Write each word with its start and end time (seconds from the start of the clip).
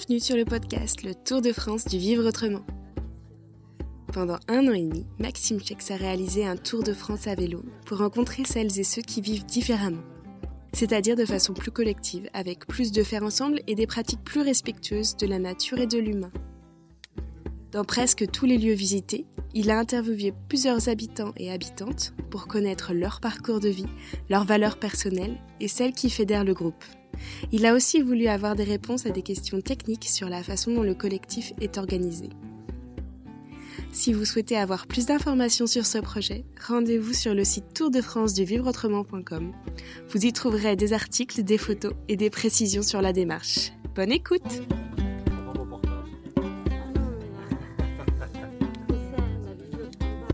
Bienvenue 0.00 0.20
sur 0.20 0.36
le 0.36 0.46
podcast 0.46 1.02
Le 1.02 1.14
Tour 1.14 1.42
de 1.42 1.52
France 1.52 1.84
du 1.84 1.98
Vivre 1.98 2.26
Autrement. 2.26 2.64
Pendant 4.14 4.38
un 4.48 4.66
an 4.66 4.72
et 4.72 4.80
demi, 4.80 5.04
Maxime 5.18 5.60
Chex 5.60 5.90
a 5.90 5.96
réalisé 5.96 6.46
un 6.46 6.56
tour 6.56 6.82
de 6.82 6.94
France 6.94 7.26
à 7.26 7.34
vélo 7.34 7.62
pour 7.84 7.98
rencontrer 7.98 8.44
celles 8.46 8.80
et 8.80 8.82
ceux 8.82 9.02
qui 9.02 9.20
vivent 9.20 9.44
différemment, 9.44 10.00
c'est-à-dire 10.72 11.16
de 11.16 11.26
façon 11.26 11.52
plus 11.52 11.70
collective, 11.70 12.30
avec 12.32 12.66
plus 12.66 12.92
de 12.92 13.02
faire 13.02 13.22
ensemble 13.22 13.60
et 13.66 13.74
des 13.74 13.86
pratiques 13.86 14.24
plus 14.24 14.40
respectueuses 14.40 15.18
de 15.18 15.26
la 15.26 15.38
nature 15.38 15.78
et 15.78 15.86
de 15.86 15.98
l'humain. 15.98 16.32
Dans 17.70 17.84
presque 17.84 18.30
tous 18.30 18.46
les 18.46 18.56
lieux 18.56 18.72
visités, 18.72 19.26
il 19.52 19.70
a 19.70 19.78
interviewé 19.78 20.32
plusieurs 20.48 20.88
habitants 20.88 21.34
et 21.36 21.52
habitantes 21.52 22.14
pour 22.30 22.46
connaître 22.46 22.94
leur 22.94 23.20
parcours 23.20 23.60
de 23.60 23.68
vie, 23.68 23.88
leurs 24.30 24.46
valeurs 24.46 24.78
personnelles 24.78 25.36
et 25.60 25.68
celles 25.68 25.92
qui 25.92 26.08
fédèrent 26.08 26.44
le 26.44 26.54
groupe. 26.54 26.84
Il 27.52 27.66
a 27.66 27.74
aussi 27.74 28.00
voulu 28.00 28.26
avoir 28.26 28.54
des 28.54 28.64
réponses 28.64 29.06
à 29.06 29.10
des 29.10 29.22
questions 29.22 29.60
techniques 29.60 30.08
sur 30.08 30.28
la 30.28 30.42
façon 30.42 30.74
dont 30.74 30.82
le 30.82 30.94
collectif 30.94 31.52
est 31.60 31.78
organisé. 31.78 32.28
Si 33.92 34.12
vous 34.12 34.24
souhaitez 34.24 34.56
avoir 34.56 34.86
plus 34.86 35.06
d'informations 35.06 35.66
sur 35.66 35.84
ce 35.84 35.98
projet, 35.98 36.44
rendez-vous 36.66 37.12
sur 37.12 37.34
le 37.34 37.44
site 37.44 37.74
Tour 37.74 37.90
de 37.90 38.00
France 38.00 38.34
du 38.34 38.44
vivreautrement.com. 38.44 39.52
Vous 40.08 40.24
y 40.24 40.32
trouverez 40.32 40.76
des 40.76 40.92
articles, 40.92 41.42
des 41.42 41.58
photos 41.58 41.94
et 42.08 42.16
des 42.16 42.30
précisions 42.30 42.82
sur 42.82 43.02
la 43.02 43.12
démarche. 43.12 43.72
Bonne 43.96 44.12
écoute! 44.12 44.62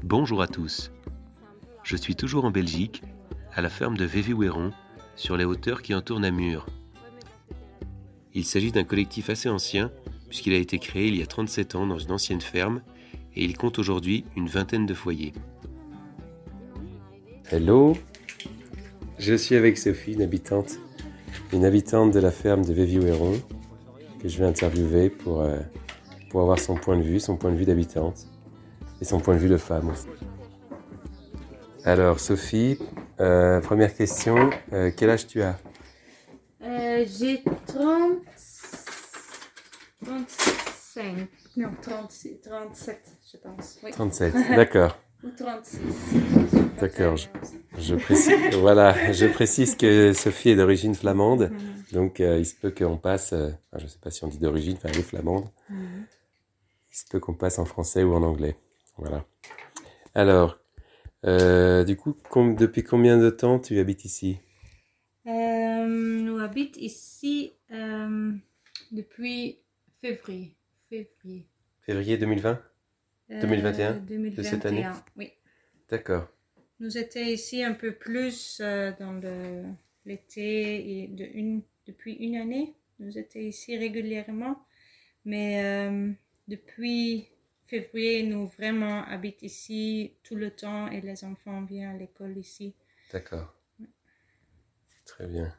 Bonjour 0.03 0.41
à 0.43 0.47
tous. 0.47 0.93
Je 1.83 1.97
suis 1.97 2.15
toujours 2.15 2.45
en 2.45 2.51
Belgique, 2.51 3.03
à 3.55 3.61
la 3.61 3.69
ferme 3.71 3.97
de 3.97 4.05
Vévéouéron, 4.05 4.71
sur 5.17 5.37
les 5.37 5.45
hauteurs 5.45 5.83
qui 5.83 5.95
entourent 5.95 6.21
Namur. 6.21 6.67
Il 8.35 8.45
s'agit 8.45 8.71
d'un 8.71 8.85
collectif 8.85 9.31
assez 9.31 9.49
ancien, 9.49 9.91
puisqu'il 10.29 10.53
a 10.53 10.59
été 10.59 10.79
créé 10.79 11.09
il 11.09 11.17
y 11.17 11.23
a 11.23 11.27
37 11.27 11.75
ans 11.75 11.87
dans 11.87 11.99
une 11.99 12.13
ancienne 12.13 12.41
ferme, 12.41 12.83
et 13.35 13.45
il 13.45 13.57
compte 13.57 13.79
aujourd'hui 13.79 14.25
une 14.37 14.47
vingtaine 14.47 14.87
de 14.87 14.95
foyers. 14.95 15.33
Hello, 17.51 17.97
je 19.19 19.35
suis 19.35 19.55
avec 19.57 19.79
Sophie, 19.79 20.13
une 20.13 20.23
habitante, 20.23 20.79
une 21.53 21.65
habitante 21.65 22.13
de 22.13 22.21
la 22.21 22.31
ferme 22.31 22.65
de 22.65 22.73
Véviouéron, 22.73 23.41
que 24.21 24.29
je 24.29 24.39
vais 24.39 24.47
interviewer 24.47 25.09
pour, 25.09 25.41
euh, 25.41 25.59
pour 26.31 26.43
avoir 26.43 26.59
son 26.59 26.75
point 26.75 26.97
de 26.99 27.03
vue, 27.03 27.21
son 27.21 27.37
point 27.37 27.51
de 27.51 27.57
vue 27.57 27.65
d'habitante 27.65 28.27
et 29.01 29.05
son 29.05 29.21
point 29.21 29.35
de 29.35 29.41
vue 29.41 29.49
de 29.49 29.57
femme 29.57 29.91
aussi. 29.91 30.07
Alors 31.85 32.19
Sophie, 32.19 32.79
euh, 33.21 33.61
première 33.61 33.95
question, 33.95 34.51
euh, 34.73 34.91
quel 34.97 35.11
âge 35.11 35.27
tu 35.27 35.43
as? 35.43 35.59
Euh, 36.63 37.05
J'ai 37.07 37.43
30... 37.67 38.19
35. 40.05 41.29
Non, 41.57 41.71
36, 41.83 42.41
37, 42.43 43.01
je 43.33 43.37
pense. 43.39 43.79
Oui. 43.83 43.91
37, 43.91 44.35
d'accord. 44.57 44.99
Ou 45.25 45.31
36. 45.31 45.79
D'accord, 46.81 47.17
je, 47.17 47.29
je 47.79 47.95
précise, 47.95 48.55
voilà, 48.61 49.13
je 49.13 49.27
précise 49.27 49.75
que 49.77 50.13
Sophie 50.13 50.51
est 50.51 50.57
d'origine 50.57 50.95
flamande, 50.95 51.51
donc 51.93 52.21
euh, 52.21 52.39
il 52.39 52.45
se 52.45 52.55
peut 52.55 52.71
qu'on 52.71 52.99
passe, 52.99 53.33
euh, 53.33 53.51
je 53.79 53.85
ne 53.85 53.89
sais 53.89 53.99
pas 53.99 54.11
si 54.11 54.23
on 54.25 54.29
dit 54.29 54.39
d'origine, 54.39 54.77
enfin 54.77 54.91
elle 54.93 54.99
est 55.01 55.03
flamande, 55.03 55.47
il 55.71 56.07
se 56.93 57.07
peut 57.11 57.19
qu'on 57.19 57.33
passe 57.33 57.59
en 57.59 57.65
français 57.65 58.03
ou 58.05 58.15
en 58.15 58.23
anglais, 58.23 58.57
voilà. 58.99 59.25
Alors, 60.15 60.59
euh, 61.25 61.85
du 61.85 61.97
coup, 61.97 62.13
com- 62.31 62.55
depuis 62.57 62.83
combien 62.85 63.19
de 63.19 63.31
temps 63.31 63.59
tu 63.59 63.79
habites 63.79 64.05
ici? 64.05 64.39
Euh, 65.27 65.87
nous 65.87 66.39
habitons 66.39 66.81
ici 66.81 67.53
euh, 67.73 68.33
depuis 68.93 69.59
février. 70.01 70.55
Février. 70.89 71.47
Février 71.83 72.17
2020 72.19 72.61
Euh, 73.31 73.41
2021, 73.41 73.93
2021, 73.95 74.37
de 74.37 74.43
cette 74.47 74.67
année? 74.67 74.87
Oui. 75.17 75.33
D'accord, 75.91 76.29
Nous 76.81 76.97
étions 76.97 77.23
ici 77.23 77.63
un 77.65 77.75
peu 77.75 77.93
plus 77.93 78.61
dans 78.61 79.21
l'été 80.05 81.03
et 81.03 81.09
de 81.09 81.25
une, 81.25 81.63
depuis 81.87 82.13
une 82.15 82.37
année. 82.37 82.75
Nous 83.01 83.19
étions 83.19 83.41
ici 83.41 83.77
régulièrement. 83.77 84.59
Mais 85.25 86.07
depuis 86.47 87.27
février, 87.67 88.23
nous 88.23 88.47
vraiment 88.47 89.05
habitons 89.05 89.47
ici 89.47 90.15
tout 90.23 90.37
le 90.37 90.51
temps 90.51 90.89
et 90.91 91.01
les 91.01 91.25
enfants 91.25 91.63
viennent 91.65 91.95
à 91.95 91.99
l'école 91.99 92.37
ici. 92.39 92.75
d'accord. 93.13 93.53
Très 95.07 95.27
bien. 95.27 95.55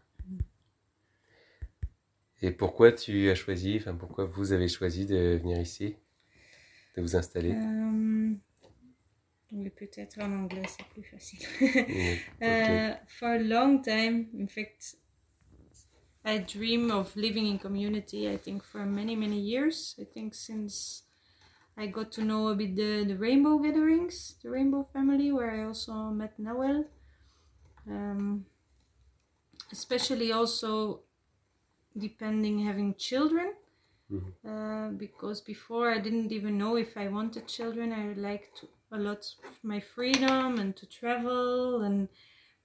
Et 2.41 2.49
pourquoi 2.49 2.91
tu 2.91 3.29
as 3.29 3.35
choisi, 3.35 3.77
enfin 3.77 3.93
pourquoi 3.93 4.25
vous 4.25 4.51
avez 4.51 4.67
choisi 4.67 5.05
de 5.05 5.37
venir 5.39 5.59
ici, 5.61 5.97
de 6.95 7.01
vous 7.01 7.15
installer? 7.15 7.53
Euh, 7.53 8.33
oui, 9.51 9.69
peut-être 9.69 10.19
en 10.19 10.31
anglais, 10.43 10.63
c'est 10.67 10.85
plus 10.87 11.03
facile. 11.03 11.39
Mm, 11.89 12.17
Uh, 12.39 12.93
for 13.07 13.29
a 13.29 13.39
long 13.39 13.81
time, 13.81 14.27
in 14.37 14.47
fact, 14.47 14.95
I 16.23 16.37
dream 16.37 16.91
of 16.91 17.15
living 17.15 17.47
in 17.47 17.57
community. 17.57 18.29
I 18.29 18.37
think 18.37 18.61
for 18.63 18.85
many 18.85 19.15
many 19.15 19.39
years. 19.39 19.95
I 19.99 20.05
think 20.05 20.35
since 20.35 21.06
I 21.77 21.87
got 21.87 22.11
to 22.13 22.23
know 22.23 22.47
a 22.47 22.55
bit 22.55 22.75
the 22.75 23.05
the 23.05 23.17
rainbow 23.17 23.59
gatherings, 23.59 24.35
the 24.41 24.49
rainbow 24.49 24.87
family, 24.93 25.31
where 25.31 25.51
I 25.51 25.63
also 25.65 25.93
met 26.09 26.37
Noel. 26.39 26.85
Um, 27.89 28.45
especially 29.71 30.31
also 30.31 31.01
depending 31.97 32.65
having 32.65 32.95
children. 32.95 33.53
Uh, 34.47 34.87
because 34.91 35.41
before 35.41 35.91
I 35.91 35.99
didn't 35.99 36.31
even 36.31 36.57
know 36.57 36.77
if 36.77 36.95
I 36.95 37.09
wanted 37.09 37.45
children. 37.47 37.91
I 37.91 38.17
liked 38.17 38.63
a 38.89 38.97
lot 38.97 39.25
my 39.63 39.81
freedom 39.81 40.59
and 40.59 40.73
to 40.77 40.85
travel 40.85 41.81
and 41.81 42.07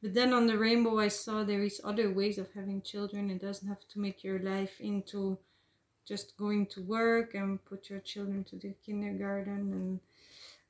but 0.00 0.14
then 0.14 0.32
on 0.32 0.46
the 0.46 0.56
rainbow 0.56 1.00
I 1.00 1.08
saw 1.08 1.42
there 1.42 1.64
is 1.64 1.80
other 1.82 2.12
ways 2.12 2.38
of 2.38 2.52
having 2.54 2.82
children. 2.82 3.28
It 3.28 3.40
doesn't 3.40 3.68
have 3.68 3.86
to 3.88 3.98
make 3.98 4.22
your 4.22 4.38
life 4.38 4.80
into 4.80 5.38
just 6.06 6.36
going 6.36 6.66
to 6.66 6.82
work 6.82 7.34
and 7.34 7.64
put 7.64 7.90
your 7.90 8.00
children 8.00 8.44
to 8.44 8.56
the 8.56 8.74
kindergarten 8.84 9.72
and 9.72 10.00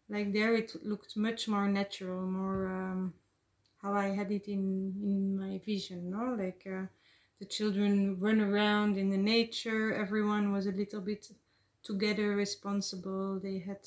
like 0.09 0.33
there 0.33 0.55
it 0.55 0.75
looked 0.85 1.17
much 1.17 1.49
more 1.49 1.69
natural, 1.69 2.21
more 2.23 2.67
um, 2.69 3.15
how 3.81 3.95
I 3.95 4.09
had 4.09 4.31
it 4.31 4.47
in 4.47 4.95
in 5.03 5.39
my 5.39 5.61
vision, 5.65 6.11
no? 6.11 6.35
Like 6.39 6.67
uh, 6.67 6.87
the 7.39 7.47
children 7.47 8.19
run 8.21 8.41
around 8.41 8.99
in 8.99 9.11
the 9.11 9.17
nature. 9.17 9.95
Everyone 9.95 10.53
was 10.53 10.67
a 10.67 10.73
little 10.73 11.01
bit 11.01 11.31
together, 11.83 12.37
responsible. 12.37 13.41
They 13.41 13.59
had 13.59 13.81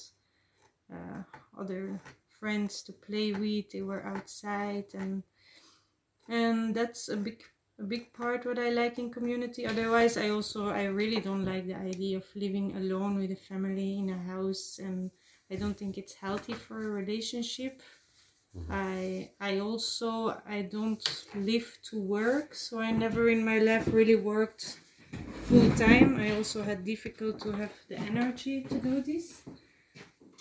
uh, 0.92 1.24
other 1.58 2.02
friends 2.28 2.82
to 2.84 2.94
play 2.94 3.32
with. 3.32 3.72
They 3.72 3.82
were 3.82 4.06
outside, 4.06 4.86
and 4.94 5.24
and 6.28 6.76
that's 6.76 7.08
a 7.08 7.18
big 7.18 7.44
a 7.80 7.84
big 7.84 8.14
part 8.14 8.46
what 8.46 8.60
I 8.60 8.70
like 8.70 9.00
in 9.00 9.12
community. 9.12 9.66
Otherwise, 9.66 10.18
I 10.18 10.30
also 10.30 10.70
I 10.70 10.86
really 10.86 11.20
don't 11.20 11.46
like 11.46 11.68
the 11.68 11.76
idea 11.76 12.18
of 12.18 12.26
living 12.36 12.76
alone 12.76 13.16
with 13.18 13.32
a 13.32 13.36
family 13.36 14.00
in 14.00 14.10
a 14.10 14.18
house, 14.18 14.80
and 14.80 15.12
I 15.52 15.56
don't 15.56 15.78
think 15.78 15.98
it's 15.98 16.14
healthy 16.14 16.54
for 16.54 16.82
a 16.82 16.90
relationship. 16.90 17.82
I 18.70 19.32
I 19.40 19.60
also 19.60 20.42
I 20.48 20.62
don't 20.64 21.04
live 21.36 21.78
to 21.90 22.02
work, 22.02 22.56
so 22.56 22.80
I 22.80 22.92
never 22.92 23.30
in 23.30 23.44
my 23.44 23.60
life 23.60 23.88
really 23.92 24.16
worked 24.16 24.80
full 25.44 25.70
time. 25.72 26.18
I 26.20 26.36
also 26.36 26.64
had 26.64 26.86
difficult 26.86 27.42
to 27.42 27.52
have 27.52 27.74
the 27.90 28.00
energy 28.00 28.64
to 28.64 28.76
do 28.80 29.02
this. 29.02 29.44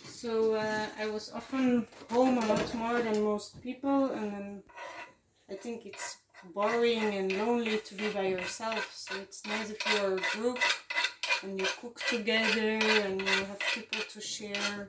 So 0.04 0.54
uh, 0.54 0.86
I 0.98 1.06
was 1.06 1.32
often 1.32 1.86
home 2.10 2.38
a 2.38 2.46
lot 2.46 2.74
more 2.74 3.02
than 3.02 3.22
most 3.22 3.60
people, 3.60 4.10
and 4.12 4.32
then 4.32 4.62
I 5.50 5.54
think 5.54 5.86
it's 5.86 6.18
boring 6.54 7.14
and 7.14 7.32
lonely 7.32 7.78
to 7.78 7.94
be 7.94 8.08
by 8.08 8.26
yourself. 8.26 8.90
So 8.94 9.14
it's 9.20 9.44
nice 9.46 9.70
if 9.70 9.80
you're 9.92 10.16
a 10.16 10.20
group 10.36 10.58
and 11.42 11.60
you 11.60 11.66
cook 11.80 12.00
together 12.08 12.78
and 13.06 13.20
you 13.20 13.26
have 13.26 13.60
people 13.72 14.00
to 14.12 14.20
share 14.20 14.88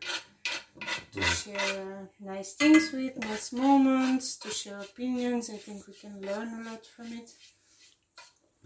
to 1.13 1.21
share 1.21 2.01
uh, 2.01 2.05
nice 2.19 2.53
things 2.53 2.91
with, 2.91 3.17
nice 3.17 3.53
moments, 3.53 4.35
to 4.37 4.49
share 4.49 4.79
opinions. 4.79 5.49
I 5.49 5.55
think 5.55 5.87
we 5.87 5.93
can 5.93 6.19
learn 6.21 6.49
a 6.59 6.69
lot 6.69 6.85
from 6.85 7.13
it. 7.13 7.31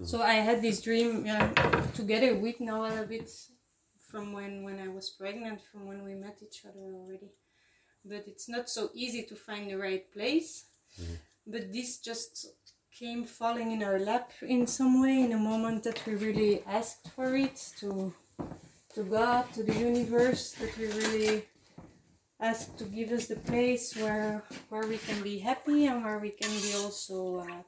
So 0.03 0.21
I 0.21 0.36
had 0.36 0.62
this 0.62 0.81
dream 0.81 1.27
uh, 1.30 1.50
together 1.94 2.36
with 2.36 2.59
Noel 2.59 3.03
a 3.03 3.06
bit 3.06 3.30
from 4.00 4.33
when, 4.33 4.63
when 4.63 4.80
I 4.80 4.88
was 4.88 5.09
pregnant, 5.09 5.62
from 5.62 5.86
when 5.86 6.03
we 6.03 6.15
met 6.15 6.39
each 6.41 6.65
other 6.65 6.80
already. 6.80 7.31
But 8.03 8.24
it's 8.27 8.50
not 8.50 8.69
so 8.69 8.89
easy 8.94 9.24
to 9.24 9.36
find 9.36 9.69
the 9.69 9.77
right 9.77 10.12
place. 10.12 10.65
But 11.45 11.71
this 11.74 11.97
just 12.00 12.47
came 13.00 13.24
falling 13.24 13.72
in 13.72 13.81
our 13.81 13.98
lap 13.98 14.34
in 14.42 14.68
some 14.68 15.01
way 15.01 15.22
in 15.22 15.31
a 15.31 15.38
moment 15.38 15.84
that 15.84 16.06
we 16.06 16.16
really 16.16 16.62
asked 16.68 17.07
for 17.16 17.34
it 17.34 17.56
to 17.80 18.13
to 18.94 19.04
God, 19.04 19.46
to 19.54 19.63
the 19.63 19.74
universe, 19.74 20.51
that 20.60 20.78
we 20.78 20.88
really 20.88 21.46
asked 22.42 22.78
to 22.78 22.84
give 22.84 23.12
us 23.12 23.28
the 23.28 23.38
place 23.38 23.96
where 23.96 24.44
where 24.68 24.86
we 24.86 24.98
can 24.98 25.24
be 25.24 25.40
happy 25.40 25.86
and 25.86 26.04
where 26.04 26.19
we 26.19 26.31
can 26.31 26.51
be 26.60 26.74
also 26.75 27.40
uh, 27.40 27.63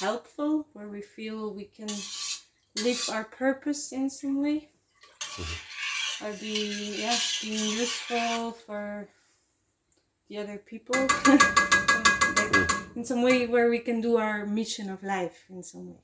helpful, 0.00 0.66
where 0.72 0.88
we 0.88 1.02
feel 1.02 1.52
we 1.52 1.64
can 1.64 1.92
live 2.82 3.02
our 3.12 3.24
purpose 3.24 3.92
in 3.92 4.08
some 4.08 4.40
way. 4.40 4.70
Or 6.22 6.32
be 6.40 6.96
yeah 7.04 7.18
being 7.42 7.76
useful 7.76 8.52
for 8.52 9.08
the 10.28 10.38
other 10.38 10.56
people 10.56 10.96
in 12.96 13.04
some 13.04 13.22
way 13.22 13.46
where 13.46 13.68
we 13.70 13.78
can 13.78 14.00
do 14.00 14.16
our 14.16 14.46
mission 14.46 14.90
of 14.90 15.02
life 15.02 15.44
in 15.50 15.62
some 15.62 15.90
way. 15.90 16.02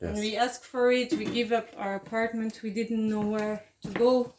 That. 0.00 0.10
and 0.10 0.18
we 0.18 0.36
asked 0.36 0.64
for 0.64 0.90
it 0.90 1.12
we 1.12 1.26
give 1.26 1.52
up 1.52 1.68
our 1.76 1.94
apartment 1.94 2.60
we 2.64 2.70
didn't 2.70 3.08
know 3.08 3.20
where 3.20 3.62
to 3.82 3.88
go 3.90 4.34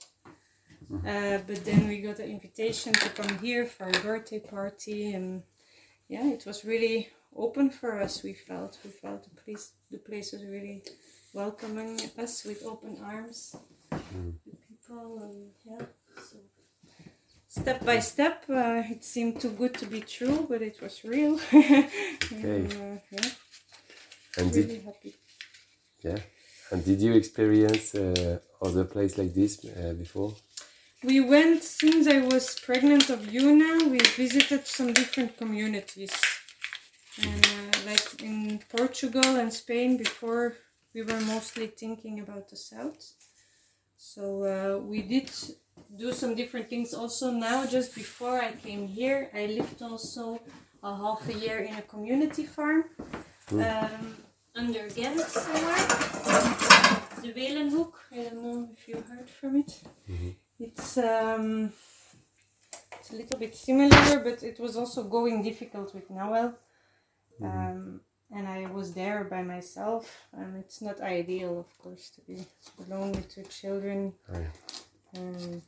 uh, 1.07 1.37
but 1.47 1.63
then 1.63 1.87
we 1.87 2.01
got 2.01 2.19
an 2.19 2.29
invitation 2.29 2.91
to 2.91 3.09
come 3.09 3.37
here 3.39 3.65
for 3.65 3.87
a 3.87 3.99
birthday 3.99 4.39
party 4.39 5.13
and 5.13 5.43
yeah 6.09 6.27
it 6.27 6.45
was 6.45 6.65
really 6.65 7.09
open 7.35 7.69
for 7.69 7.99
us. 7.99 8.23
We 8.23 8.33
felt 8.33 8.77
we 8.83 8.91
felt 8.91 9.23
the 9.23 9.41
place 9.41 9.71
the 9.91 9.97
place 9.97 10.33
was 10.33 10.43
really 10.45 10.83
welcoming 11.33 11.99
us 12.17 12.43
with 12.45 12.63
open 12.63 12.99
arms 13.03 13.55
the 13.89 14.55
people 14.67 15.19
and 15.23 15.51
yeah 15.65 15.85
so 16.29 16.37
step 17.59 17.79
by 17.85 17.99
step 17.99 18.37
uh, 18.49 18.81
it 18.95 19.03
seemed 19.13 19.35
too 19.41 19.53
good 19.61 19.73
to 19.81 19.85
be 19.85 20.01
true 20.15 20.39
but 20.49 20.61
it 20.61 20.77
was 20.83 20.95
real 21.03 21.33
and, 21.51 22.73
uh, 22.83 22.95
yeah 23.15 23.29
And 24.37 24.45
really 24.55 24.77
did 24.77 24.83
happy 24.89 25.13
yeah. 26.03 26.17
And 26.71 26.83
did 26.83 27.01
you 27.01 27.13
experience 27.13 27.95
uh, 27.95 28.39
other 28.61 28.83
place 28.83 29.17
like 29.17 29.33
this 29.33 29.65
uh, 29.65 29.93
before? 29.93 30.33
We 31.03 31.21
went 31.21 31.63
since 31.63 32.07
I 32.07 32.19
was 32.19 32.59
pregnant 32.59 33.09
of 33.09 33.19
Yuna. 33.21 33.89
We 33.89 33.99
visited 33.99 34.67
some 34.67 34.93
different 34.93 35.37
communities, 35.37 36.13
and 37.21 37.45
uh, 37.45 37.77
like 37.85 38.21
in 38.21 38.59
Portugal 38.77 39.35
and 39.35 39.53
Spain. 39.53 39.97
Before 39.97 40.55
we 40.93 41.03
were 41.03 41.19
mostly 41.21 41.67
thinking 41.67 42.19
about 42.19 42.49
the 42.49 42.57
south, 42.57 43.13
so 43.97 44.23
uh, 44.43 44.77
we 44.79 45.01
did 45.01 45.29
do 45.97 46.11
some 46.11 46.35
different 46.35 46.69
things. 46.69 46.93
Also 46.93 47.31
now, 47.31 47.65
just 47.65 47.95
before 47.95 48.39
I 48.39 48.51
came 48.53 48.87
here, 48.87 49.29
I 49.33 49.45
lived 49.47 49.81
also 49.81 50.39
a 50.81 50.95
half 50.95 51.27
a 51.29 51.33
year 51.33 51.59
in 51.59 51.73
a 51.75 51.81
community 51.81 52.45
farm 52.45 52.85
um, 53.51 54.17
under 54.55 54.87
Ghent 54.89 55.21
somewhere. 55.21 55.75
The 57.21 57.31
Welenhoek. 57.33 57.93
I 58.11 58.23
don't 58.23 58.43
know 58.43 58.69
if 58.71 58.87
you 58.87 58.95
heard 58.95 59.29
from 59.29 59.57
it. 59.57 59.81
It's 60.59 60.97
um, 60.97 61.71
it's 62.99 63.11
a 63.11 63.15
little 63.15 63.37
bit 63.37 63.55
similar, 63.55 64.19
but 64.19 64.43
it 64.43 64.59
was 64.59 64.75
also 64.75 65.03
going 65.03 65.43
difficult 65.43 65.93
with 65.93 66.09
Noel. 66.09 66.53
Um, 67.41 68.01
and 68.31 68.47
I 68.47 68.65
was 68.67 68.93
there 68.93 69.23
by 69.25 69.43
myself, 69.43 70.25
and 70.33 70.57
it's 70.57 70.81
not 70.81 71.01
ideal, 71.01 71.59
of 71.59 71.77
course, 71.77 72.09
to 72.11 72.21
be 72.21 72.45
alone 72.85 73.11
with 73.11 73.29
two 73.33 73.43
children. 73.43 74.13
Oh, 74.33 74.39
yeah. 74.39 74.47
Um, 75.15 75.61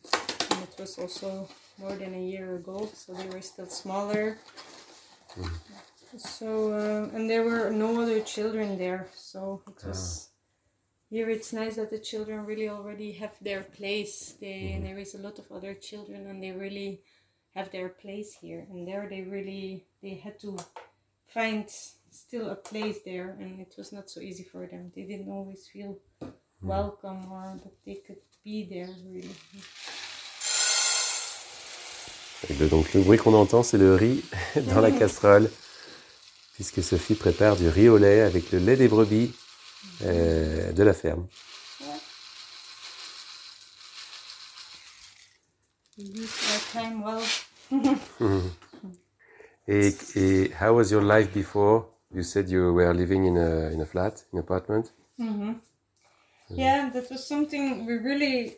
and 0.51 0.63
it 0.63 0.75
was 0.79 0.97
also 0.97 1.47
more 1.77 1.95
than 1.95 2.13
a 2.15 2.21
year 2.21 2.55
ago, 2.55 2.89
so 2.93 3.13
they 3.13 3.27
were 3.27 3.41
still 3.41 3.67
smaller. 3.67 4.37
So 6.17 6.71
uh, 6.73 7.15
and 7.15 7.29
there 7.29 7.43
were 7.43 7.69
no 7.69 8.01
other 8.01 8.21
children 8.21 8.77
there, 8.77 9.07
so 9.15 9.61
it 9.67 9.85
was. 9.85 10.29
Here 11.09 11.29
it's 11.29 11.53
nice 11.53 11.75
that 11.75 11.91
the 11.91 11.99
children 11.99 12.45
really 12.45 12.67
already 12.67 13.11
have 13.13 13.35
their 13.39 13.63
place. 13.63 14.35
They 14.39 14.79
there 14.81 14.97
is 14.97 15.13
a 15.13 15.19
lot 15.19 15.37
of 15.39 15.51
other 15.51 15.73
children 15.75 16.27
and 16.27 16.41
they 16.41 16.51
really 16.51 17.01
have 17.53 17.71
their 17.71 17.89
place 17.89 18.33
here. 18.41 18.65
And 18.69 18.87
there 18.87 19.07
they 19.09 19.21
really 19.21 19.85
they 20.01 20.15
had 20.15 20.39
to 20.39 20.57
find 21.27 21.69
still 22.11 22.49
a 22.49 22.55
place 22.55 22.99
there, 23.05 23.35
and 23.39 23.59
it 23.59 23.75
was 23.77 23.91
not 23.91 24.09
so 24.09 24.21
easy 24.21 24.43
for 24.43 24.65
them. 24.65 24.91
They 24.95 25.03
didn't 25.03 25.29
always 25.29 25.67
feel 25.67 25.99
welcome 26.61 27.31
or 27.31 27.59
that 27.61 27.75
they 27.85 27.95
could 27.95 28.21
be 28.45 28.63
there 28.69 28.87
really. 29.11 29.35
Et 32.49 32.53
le- 32.53 32.67
donc 32.67 32.93
le 32.93 33.01
bruit 33.01 33.17
qu'on 33.17 33.33
entend, 33.33 33.63
c'est 33.63 33.77
le 33.79 33.95
riz 33.95 34.23
dans 34.69 34.79
la 34.81 34.91
casserole, 34.91 35.49
puisque 36.53 36.83
Sophie 36.83 37.15
prépare 37.15 37.55
du 37.55 37.67
riz 37.67 37.89
au 37.89 37.97
lait 37.97 38.21
avec 38.21 38.51
le 38.51 38.59
lait 38.59 38.75
des 38.77 38.87
brebis 38.87 39.33
euh, 40.03 40.71
de 40.71 40.83
la 40.83 40.93
ferme. 40.93 41.25
Et, 49.67 49.95
et 50.15 50.51
how 50.61 50.73
was 50.75 50.91
your 50.91 51.01
life 51.01 51.31
before? 51.33 51.87
You 52.13 52.21
said 52.23 52.49
you 52.49 52.71
were 52.73 52.93
living 52.93 53.25
in 53.25 53.35
a, 53.35 53.71
in 53.71 53.81
a 53.81 53.85
flat, 53.85 54.23
in 54.31 54.37
an 54.37 54.43
apartment. 54.43 54.93
hmm 55.17 55.53
Yeah, 56.49 56.89
that 56.89 57.09
was 57.09 57.25
something 57.25 57.85
we 57.85 57.93
really, 57.93 58.57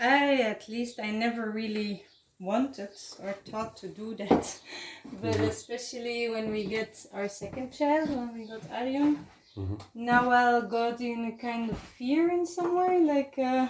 I 0.00 0.42
at 0.42 0.68
least, 0.68 0.98
I 1.00 1.10
never 1.10 1.50
really 1.50 2.04
wanted 2.40 2.88
or 3.22 3.32
thought 3.32 3.76
to 3.76 3.88
do 3.88 4.14
that. 4.16 4.60
But 5.22 5.34
mm-hmm. 5.34 5.44
especially 5.44 6.28
when 6.30 6.50
we 6.50 6.64
get 6.64 7.06
our 7.12 7.28
second 7.28 7.72
child, 7.72 8.10
when 8.10 8.34
we 8.34 8.46
got 8.46 8.62
Arion, 8.70 9.26
mm-hmm. 9.56 9.76
Noel 9.94 10.62
got 10.62 11.00
in 11.00 11.24
a 11.26 11.36
kind 11.40 11.70
of 11.70 11.78
fear 11.78 12.30
in 12.30 12.46
some 12.46 12.76
way, 12.76 13.00
like, 13.00 13.34
uh, 13.38 13.68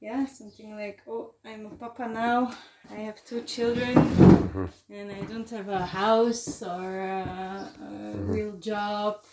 yeah, 0.00 0.26
something 0.26 0.76
like, 0.76 1.00
oh, 1.08 1.34
I'm 1.44 1.66
a 1.66 1.70
papa 1.70 2.08
now, 2.08 2.52
I 2.90 2.96
have 2.96 3.24
two 3.24 3.42
children, 3.42 3.94
mm-hmm. 3.94 4.66
and 4.90 5.12
I 5.12 5.22
don't 5.22 5.48
have 5.50 5.68
a 5.68 5.86
house 5.86 6.62
or 6.62 7.00
a, 7.00 7.70
a 7.80 8.16
real 8.16 8.56
job 8.58 9.24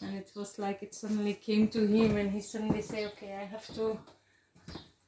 and 0.00 0.16
it 0.16 0.30
was 0.34 0.58
like 0.58 0.82
it 0.82 0.94
suddenly 0.94 1.34
came 1.34 1.68
to 1.68 1.86
him 1.86 2.16
and 2.16 2.30
he 2.30 2.40
suddenly 2.40 2.82
say 2.82 3.06
okay 3.06 3.34
i 3.34 3.44
have 3.44 3.66
to 3.74 3.98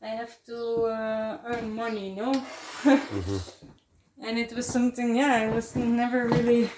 i 0.03 0.09
have 0.09 0.43
to 0.45 0.85
uh, 0.85 1.39
earn 1.47 1.75
money 1.75 2.15
no? 2.15 2.33
And 4.23 4.39
it 4.39 4.53
was 4.53 4.67
something 4.67 5.17
yeah 5.17 5.35
i 5.35 5.49
was 5.49 5.75
never 5.75 6.29
really 6.29 6.69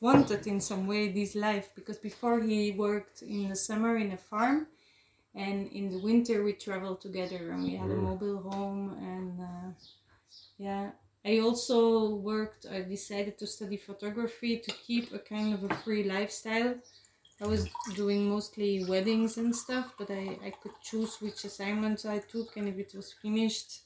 wanted 0.00 0.46
in 0.46 0.60
some 0.60 0.86
way 0.86 1.08
this 1.08 1.34
life 1.34 1.68
because 1.74 1.98
before 1.98 2.40
he 2.40 2.72
worked 2.72 3.22
in 3.22 3.48
the 3.50 3.56
summer 3.56 3.96
in 3.96 4.12
a 4.12 4.16
farm 4.16 4.66
and 5.34 5.70
in 5.72 5.90
the 5.90 5.98
winter 5.98 6.42
we 6.42 6.52
traveled 6.54 7.00
together 7.02 7.52
and 7.52 7.64
we 7.64 7.76
had 7.76 7.90
a 7.90 7.94
mobile 7.94 8.38
home 8.50 8.96
and 9.02 9.40
uh, 9.40 9.70
yeah. 10.58 10.90
I 11.24 11.38
also 11.40 12.14
worked 12.14 12.64
i 12.72 12.80
decided 12.80 13.36
to 13.38 13.46
study 13.46 13.76
photography 13.76 14.58
to 14.58 14.70
keep 14.86 15.12
a 15.12 15.18
kind 15.18 15.52
of 15.52 15.70
a 15.70 15.74
free 15.74 16.04
lifestyle 16.04 16.76
I 17.40 17.46
was 17.46 17.68
doing 17.94 18.30
mostly 18.30 18.84
weddings 18.84 19.36
and 19.36 19.54
stuff, 19.54 19.92
but 19.98 20.10
I, 20.10 20.38
I 20.42 20.50
could 20.50 20.72
choose 20.82 21.20
which 21.20 21.44
assignments 21.44 22.06
I 22.06 22.18
took, 22.18 22.56
and 22.56 22.68
if 22.68 22.78
it 22.78 22.92
was 22.94 23.12
finished, 23.12 23.82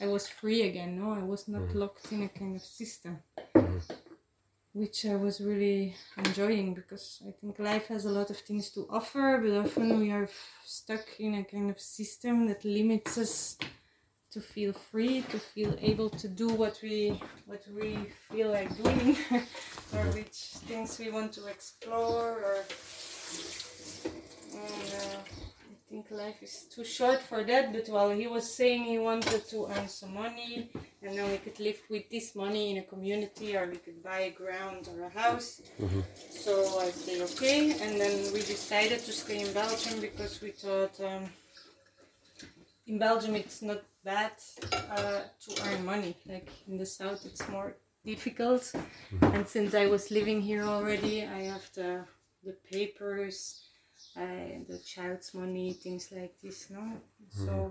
I 0.00 0.06
was 0.06 0.26
free 0.26 0.62
again. 0.62 0.98
No, 0.98 1.12
I 1.12 1.22
was 1.22 1.46
not 1.46 1.62
mm-hmm. 1.62 1.78
locked 1.78 2.10
in 2.10 2.24
a 2.24 2.28
kind 2.28 2.56
of 2.56 2.62
system, 2.62 3.18
mm-hmm. 3.54 3.78
which 4.72 5.06
I 5.06 5.14
was 5.14 5.40
really 5.40 5.94
enjoying 6.18 6.74
because 6.74 7.22
I 7.26 7.30
think 7.40 7.60
life 7.60 7.86
has 7.86 8.04
a 8.04 8.10
lot 8.10 8.30
of 8.30 8.38
things 8.38 8.70
to 8.70 8.88
offer, 8.90 9.40
but 9.40 9.64
often 9.64 10.00
we 10.00 10.10
are 10.10 10.24
f- 10.24 10.60
stuck 10.64 11.06
in 11.20 11.34
a 11.34 11.44
kind 11.44 11.70
of 11.70 11.78
system 11.78 12.48
that 12.48 12.64
limits 12.64 13.16
us 13.16 13.58
to 14.32 14.40
feel 14.40 14.72
free, 14.72 15.22
to 15.30 15.38
feel 15.38 15.74
able 15.80 16.08
to 16.08 16.26
do 16.26 16.48
what 16.48 16.78
we 16.82 17.20
what 17.46 17.62
we 17.74 17.98
feel 18.30 18.50
like 18.50 18.70
doing, 18.82 19.16
or 19.94 20.04
which 20.16 20.38
things 20.66 20.98
we 20.98 21.10
want 21.10 21.32
to 21.32 21.46
explore, 21.46 22.30
or 22.48 22.64
and, 24.54 24.88
uh, 25.02 25.18
I 25.70 25.74
think 25.88 26.10
life 26.10 26.42
is 26.42 26.66
too 26.74 26.84
short 26.84 27.20
for 27.20 27.44
that. 27.44 27.72
But 27.72 27.88
while 27.88 28.10
he 28.10 28.26
was 28.26 28.54
saying 28.54 28.84
he 28.84 28.98
wanted 28.98 29.46
to 29.48 29.66
earn 29.66 29.88
some 29.88 30.14
money, 30.14 30.70
and 31.02 31.18
then 31.18 31.30
we 31.30 31.36
could 31.36 31.60
live 31.60 31.80
with 31.90 32.08
this 32.08 32.34
money 32.34 32.70
in 32.70 32.78
a 32.78 32.82
community, 32.82 33.54
or 33.54 33.68
we 33.68 33.76
could 33.76 34.02
buy 34.02 34.20
a 34.20 34.30
ground 34.30 34.88
or 34.88 35.04
a 35.04 35.10
house. 35.10 35.60
So 36.30 36.80
I 36.80 36.90
said 36.90 37.20
okay, 37.32 37.72
and 37.82 38.00
then 38.00 38.32
we 38.32 38.40
decided 38.40 39.00
to 39.00 39.12
stay 39.12 39.40
in 39.46 39.52
Belgium 39.52 40.00
because 40.00 40.40
we 40.40 40.52
thought. 40.52 40.98
Um, 41.00 41.28
in 42.86 42.98
Belgium 42.98 43.36
it's 43.36 43.62
not 43.62 43.80
bad 44.04 44.32
uh, 44.90 45.20
to 45.40 45.62
earn 45.66 45.84
money. 45.84 46.16
Like 46.26 46.50
in 46.68 46.78
the 46.78 46.86
south, 46.86 47.24
it's 47.26 47.46
more 47.48 47.76
difficult. 48.04 48.62
Mm-hmm. 48.62 49.24
And 49.34 49.48
since 49.48 49.74
I 49.74 49.86
was 49.86 50.10
living 50.10 50.40
here 50.40 50.64
already, 50.64 51.24
I 51.24 51.42
have 51.52 51.68
the 51.74 52.04
the 52.44 52.56
papers, 52.70 53.62
I, 54.16 54.62
the 54.68 54.78
child's 54.78 55.32
money, 55.34 55.72
things 55.74 56.10
like 56.12 56.34
this. 56.42 56.70
No, 56.70 57.00
so. 57.30 57.46
Mm-hmm. 57.46 57.68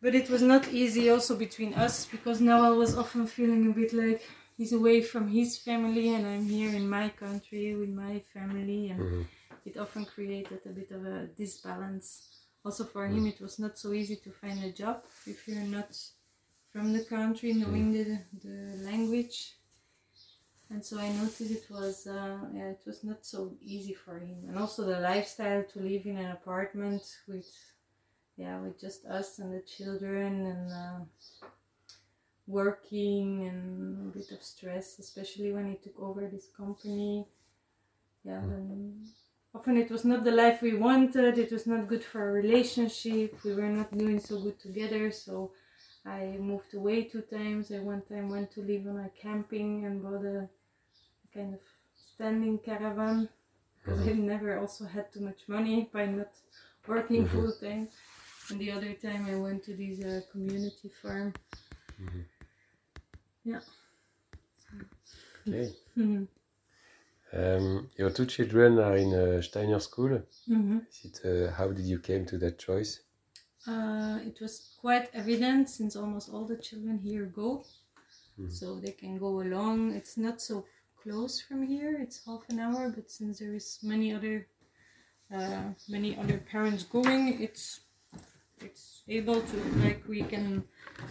But 0.00 0.16
it 0.16 0.28
was 0.28 0.42
not 0.42 0.66
easy 0.72 1.10
also 1.10 1.36
between 1.36 1.74
us 1.74 2.06
because 2.06 2.40
now 2.40 2.64
I 2.64 2.70
was 2.70 2.98
often 2.98 3.24
feeling 3.28 3.70
a 3.70 3.72
bit 3.72 3.92
like 3.92 4.20
he's 4.56 4.72
away 4.72 5.00
from 5.00 5.28
his 5.28 5.58
family 5.58 6.12
and 6.14 6.26
I'm 6.26 6.48
here 6.48 6.74
in 6.74 6.88
my 6.88 7.08
country 7.10 7.76
with 7.76 7.90
my 7.90 8.20
family 8.34 8.88
and 8.88 9.00
mm-hmm. 9.00 9.22
it 9.64 9.76
often 9.76 10.04
created 10.04 10.60
a 10.66 10.70
bit 10.70 10.90
of 10.90 11.06
a 11.06 11.28
disbalance. 11.38 12.41
Also 12.64 12.84
for 12.84 13.06
him, 13.06 13.26
it 13.26 13.40
was 13.40 13.58
not 13.58 13.78
so 13.78 13.92
easy 13.92 14.16
to 14.16 14.30
find 14.30 14.62
a 14.64 14.70
job 14.72 15.04
if 15.26 15.46
you're 15.48 15.62
not 15.78 15.96
from 16.72 16.92
the 16.92 17.04
country, 17.04 17.52
knowing 17.52 17.92
the, 17.92 18.18
the 18.42 18.56
language. 18.90 19.54
and 20.70 20.84
so 20.84 20.98
I 20.98 21.10
noticed 21.10 21.40
it 21.40 21.66
was 21.70 22.06
uh, 22.06 22.38
yeah 22.54 22.70
it 22.76 22.82
was 22.86 23.04
not 23.04 23.26
so 23.26 23.52
easy 23.60 23.94
for 23.94 24.18
him, 24.18 24.38
and 24.48 24.58
also 24.58 24.84
the 24.84 25.00
lifestyle 25.00 25.64
to 25.64 25.80
live 25.80 26.06
in 26.06 26.16
an 26.18 26.30
apartment 26.32 27.02
with 27.28 27.50
yeah 28.36 28.58
with 28.60 28.80
just 28.80 29.04
us 29.06 29.38
and 29.38 29.52
the 29.52 29.60
children 29.60 30.46
and 30.46 30.72
uh, 30.72 31.00
working 32.46 33.46
and 33.48 34.08
a 34.08 34.18
bit 34.18 34.30
of 34.32 34.42
stress, 34.42 34.98
especially 34.98 35.52
when 35.52 35.68
he 35.70 35.76
took 35.76 35.98
over 36.00 36.26
this 36.26 36.48
company. 36.56 37.26
Yeah, 38.24 38.40
then 38.40 39.06
often 39.54 39.76
it 39.76 39.90
was 39.90 40.04
not 40.04 40.24
the 40.24 40.30
life 40.32 40.62
we 40.62 40.74
wanted. 40.74 41.38
It 41.38 41.52
was 41.52 41.66
not 41.66 41.88
good 41.88 42.04
for 42.04 42.20
our 42.22 42.32
relationship. 42.32 43.42
We 43.44 43.54
were 43.54 43.68
not 43.68 43.96
doing 43.96 44.18
so 44.20 44.38
good 44.40 44.58
together, 44.58 45.10
so. 45.10 45.52
I 46.04 46.36
moved 46.40 46.74
away 46.74 47.04
two 47.04 47.20
times. 47.22 47.70
I 47.70 47.78
one 47.78 48.02
time 48.02 48.28
went 48.28 48.50
to 48.54 48.60
live 48.60 48.88
on 48.88 48.98
a 48.98 49.08
camping 49.10 49.84
and 49.84 50.02
bought 50.02 50.24
a 50.24 50.48
kind 51.32 51.54
of 51.54 51.60
standing 51.94 52.58
caravan 52.58 53.28
because 53.84 54.08
I 54.08 54.12
never 54.12 54.58
also 54.58 54.84
had 54.84 55.12
too 55.12 55.20
much 55.20 55.42
money 55.46 55.88
by 55.92 56.06
not 56.06 56.32
working 56.88 57.24
Mhm. 57.24 57.30
full 57.30 57.52
time. 57.52 57.88
And 58.50 58.58
the 58.60 58.72
other 58.72 58.94
time 58.94 59.26
I 59.26 59.36
went 59.36 59.62
to 59.66 59.74
this 59.76 60.00
uh, 60.04 60.22
community 60.32 60.88
farm. 61.00 61.32
Yeah. 63.44 63.60
Okay. 65.46 65.72
Um, 67.32 67.88
your 67.96 68.10
two 68.10 68.26
children 68.26 68.78
are 68.78 68.96
in 68.96 69.12
a 69.14 69.42
Steiner 69.42 69.80
school. 69.80 70.22
Mhm. 70.48 70.86
Is 70.90 71.04
it, 71.04 71.20
uh, 71.24 71.50
how 71.52 71.68
did 71.72 71.86
you 71.86 71.98
came 71.98 72.26
to 72.26 72.38
that 72.38 72.58
choice? 72.58 73.00
Uh, 73.66 74.18
it 74.26 74.40
was 74.40 74.76
quite 74.80 75.08
evident 75.14 75.70
since 75.70 75.96
almost 75.96 76.28
all 76.28 76.44
the 76.44 76.56
children 76.56 76.98
here 76.98 77.26
go, 77.26 77.64
Mhm. 78.38 78.50
so 78.52 78.80
they 78.80 78.92
can 78.92 79.18
go 79.18 79.40
along. 79.40 79.94
It's 79.94 80.16
not 80.16 80.40
so 80.42 80.66
close 81.02 81.40
from 81.40 81.62
here; 81.62 81.96
it's 82.04 82.18
half 82.26 82.42
an 82.50 82.58
hour. 82.58 82.90
But 82.90 83.10
since 83.10 83.38
there 83.38 83.54
is 83.54 83.78
many 83.82 84.12
other, 84.12 84.46
uh, 85.30 85.72
many 85.88 86.16
other 86.18 86.38
parents 86.38 86.82
going, 86.84 87.40
it's 87.40 87.80
it's 88.60 89.02
able 89.08 89.40
to 89.42 89.56
like 89.84 90.06
we 90.06 90.22
can 90.22 90.62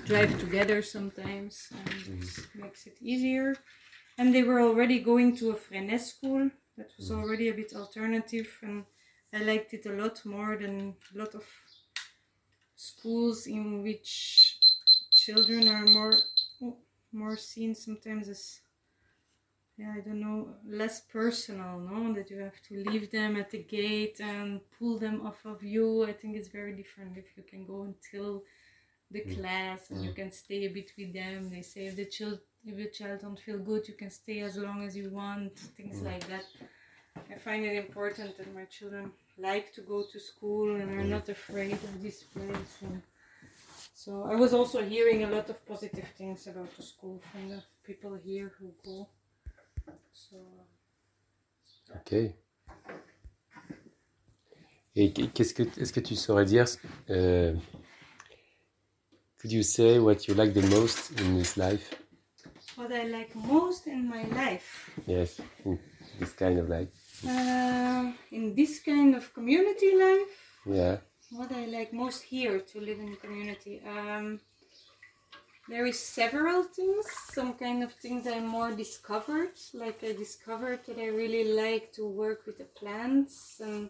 drive 0.06 0.40
together 0.40 0.82
sometimes, 0.82 1.70
and 1.72 1.90
it 2.24 2.56
makes 2.56 2.86
it 2.88 2.98
easier. 3.02 3.56
And 4.18 4.34
they 4.34 4.44
were 4.44 4.62
already 4.62 5.00
going 5.00 5.36
to 5.38 5.52
a 5.52 5.56
Freinet 5.56 6.00
school. 6.00 6.50
That 6.78 6.92
was 6.98 7.10
mm-hmm. 7.10 7.22
already 7.22 7.50
a 7.50 7.54
bit 7.54 7.74
alternative, 7.76 8.50
and 8.62 8.86
I 9.34 9.40
liked 9.44 9.74
it 9.74 9.86
a 9.86 9.92
lot 9.92 10.26
more 10.26 10.58
than 10.58 10.96
a 11.14 11.18
lot 11.18 11.36
of 11.36 11.46
schools 12.76 13.48
in 13.48 13.84
which 13.84 14.58
children 15.12 15.68
are 15.68 15.86
more 15.86 16.14
more 17.12 17.38
seen 17.38 17.76
sometimes 17.76 18.28
as 18.28 18.62
yeah 19.78 19.94
i 19.96 20.00
don't 20.00 20.20
know 20.20 20.48
less 20.66 21.02
personal 21.02 21.80
no? 21.80 22.14
That 22.14 22.32
you 22.32 22.40
have 22.40 22.62
to 22.70 22.84
leave 22.90 23.12
them 23.12 23.36
at 23.36 23.52
the 23.52 23.64
gate 23.64 24.20
and 24.20 24.62
pull 24.78 24.98
them 24.98 25.26
off 25.26 25.46
of 25.46 25.64
you. 25.64 26.06
I 26.06 26.14
think 26.14 26.36
it's 26.36 26.48
very 26.60 26.74
different 26.74 27.18
if 27.18 27.26
you 27.38 27.44
can 27.44 27.66
go 27.66 27.84
until 27.84 28.44
the 29.12 29.22
mm. 29.22 29.36
class 29.36 29.90
and 29.90 30.04
you 30.04 30.12
mm. 30.12 30.16
can 30.16 30.32
stay 30.32 30.66
a 30.66 30.70
bit 30.70 30.92
with 30.98 31.14
them. 31.14 31.50
They 31.50 31.62
say 31.62 31.86
if 31.88 31.96
the 31.96 32.06
child 32.06 32.40
if 32.66 32.78
your 32.78 32.90
child 32.90 33.20
don't 33.22 33.40
feel 33.40 33.58
good 33.58 33.88
you 33.88 33.94
can 33.94 34.10
stay 34.10 34.40
as 34.42 34.58
long 34.58 34.84
as 34.84 34.96
you 34.96 35.10
want 35.10 35.58
things 35.78 35.98
mm. 36.00 36.06
like 36.06 36.26
that 36.28 36.46
i 37.32 37.36
find 37.38 37.66
it 37.66 37.76
important 37.76 38.38
that 38.38 38.54
my 38.56 38.66
children 38.66 39.12
like 39.38 39.74
to 39.74 39.82
go 39.82 40.04
to 40.12 40.20
school 40.20 40.76
and 40.76 40.90
are 40.92 41.04
mm. 41.04 41.10
not 41.10 41.28
afraid 41.30 41.74
of 41.74 42.02
this 42.02 42.24
place 42.24 42.76
and 42.82 43.02
so 43.94 44.24
I 44.24 44.34
was 44.34 44.52
also 44.52 44.84
hearing 44.84 45.24
a 45.26 45.30
lot 45.30 45.48
of 45.52 45.64
positive 45.64 46.08
things 46.18 46.48
about 46.48 46.76
the 46.76 46.82
school 46.82 47.22
from 47.32 47.50
the 47.50 47.62
people 47.84 48.16
here 48.16 48.52
who 48.58 48.74
go. 48.84 49.08
So 50.12 50.38
Ok. 51.96 52.14
Et 54.96 55.14
qu'est-ce 55.14 55.54
que, 55.54 55.64
est-ce 55.80 55.94
que 55.94 56.00
tu 56.00 56.16
saurais 56.16 56.46
dire 56.46 56.66
euh, 57.10 57.56
Could 59.38 59.52
you 59.52 59.64
say 59.64 60.00
what 60.00 60.28
you 60.28 60.34
like 60.34 60.54
the 60.54 60.68
most 60.68 61.12
in 61.20 61.38
this 61.38 61.56
life? 61.56 61.94
What 62.82 62.92
I 62.92 63.04
like 63.04 63.36
most 63.36 63.86
in 63.86 64.10
my 64.10 64.24
life, 64.42 64.90
Yes, 65.06 65.40
in 65.66 65.78
this 66.20 66.34
kind 66.34 66.58
of 66.58 66.68
life. 66.68 66.90
uh, 67.28 68.12
in 68.32 68.56
this 68.56 68.80
kind 68.80 69.14
of 69.16 69.32
community 69.34 69.92
life, 69.96 70.36
Yeah. 70.66 70.98
what 71.30 71.52
I 71.52 71.66
like 71.66 71.94
most 71.94 72.24
here 72.24 72.60
to 72.60 72.80
live 72.80 73.00
in 73.00 73.12
the 73.12 73.18
community. 73.26 73.82
Um, 73.96 74.40
there 75.70 75.86
is 75.86 76.00
several 76.00 76.64
things. 76.64 77.06
Some 77.38 77.54
kind 77.54 77.84
of 77.84 77.92
things 77.94 78.26
I 78.28 78.40
more 78.40 78.72
discovered. 78.72 79.56
Like 79.74 80.00
I 80.04 80.14
discovered 80.14 80.80
that 80.88 80.98
I 80.98 81.10
really 81.22 81.46
like 81.54 81.94
to 81.98 82.04
work 82.08 82.40
with 82.48 82.58
the 82.58 82.70
plants 82.82 83.62
and 83.64 83.90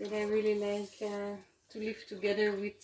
that 0.00 0.12
I 0.12 0.24
really 0.24 0.56
like 0.70 0.94
uh, 1.00 1.36
to 1.70 1.76
live 1.78 2.00
together 2.08 2.50
with 2.64 2.82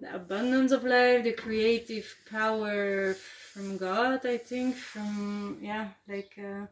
the 0.00 0.14
abundance 0.14 0.72
of 0.72 0.84
life, 0.84 1.24
the 1.24 1.32
creative 1.32 2.14
power 2.30 3.14
from 3.14 3.76
God. 3.76 4.24
I 4.24 4.38
think 4.38 4.76
from 4.76 5.58
yeah, 5.62 5.88
like 6.08 6.38
uh, 6.38 6.66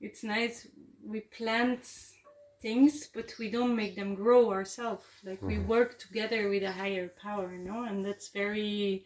it's 0.00 0.22
nice. 0.22 0.66
We 1.04 1.20
plant 1.20 1.80
things, 2.60 3.08
but 3.14 3.34
we 3.38 3.50
don't 3.50 3.76
make 3.76 3.96
them 3.96 4.14
grow 4.14 4.50
ourselves. 4.50 5.04
Like 5.24 5.40
we 5.42 5.58
work 5.58 5.98
together 5.98 6.48
with 6.48 6.62
a 6.62 6.72
higher 6.72 7.08
power, 7.08 7.52
you 7.52 7.64
know, 7.64 7.84
and 7.84 8.04
that's 8.04 8.28
very. 8.28 9.04